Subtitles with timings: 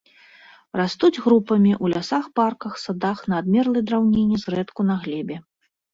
[0.79, 5.39] Растуць групамі ў лясах, парках, садах на адмерлай драўніне, зрэдку на глебе.